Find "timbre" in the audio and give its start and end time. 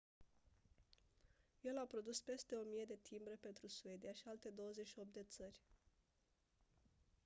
3.07-3.37